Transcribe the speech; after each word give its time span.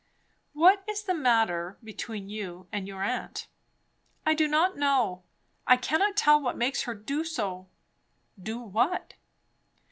"What 0.53 0.83
is 0.89 1.03
the 1.03 1.13
matter 1.13 1.77
between 1.83 2.27
you 2.27 2.67
and 2.71 2.87
your 2.87 3.03
aunt?" 3.03 3.45
"I 4.25 4.33
do 4.33 4.47
not 4.47 4.75
know. 4.75 5.21
I 5.67 5.77
cannot 5.77 6.17
tell 6.17 6.41
what 6.41 6.57
makes 6.57 6.85
her 6.85 6.95
do 6.95 7.23
so." 7.23 7.69
"Do 8.41 8.57
what?" 8.59 9.13